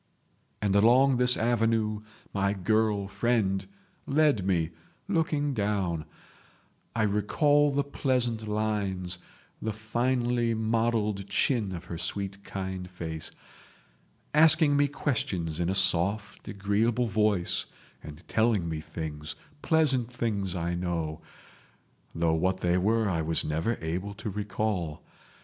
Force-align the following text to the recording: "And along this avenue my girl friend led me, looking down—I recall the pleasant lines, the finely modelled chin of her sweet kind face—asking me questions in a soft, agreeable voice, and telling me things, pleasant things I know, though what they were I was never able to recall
"And 0.63 0.75
along 0.75 1.17
this 1.17 1.37
avenue 1.37 2.01
my 2.33 2.53
girl 2.53 3.07
friend 3.07 3.67
led 4.07 4.47
me, 4.47 4.71
looking 5.07 5.53
down—I 5.53 7.03
recall 7.03 7.69
the 7.71 7.83
pleasant 7.83 8.47
lines, 8.47 9.19
the 9.61 9.71
finely 9.71 10.55
modelled 10.55 11.27
chin 11.29 11.71
of 11.71 11.83
her 11.85 11.99
sweet 11.99 12.43
kind 12.43 12.89
face—asking 12.89 14.75
me 14.75 14.87
questions 14.87 15.59
in 15.59 15.69
a 15.69 15.75
soft, 15.75 16.47
agreeable 16.47 17.05
voice, 17.05 17.67
and 18.01 18.27
telling 18.27 18.67
me 18.67 18.79
things, 18.81 19.35
pleasant 19.61 20.11
things 20.11 20.55
I 20.55 20.73
know, 20.73 21.21
though 22.15 22.33
what 22.33 22.61
they 22.61 22.79
were 22.79 23.07
I 23.07 23.21
was 23.21 23.45
never 23.45 23.77
able 23.83 24.15
to 24.15 24.31
recall 24.31 25.03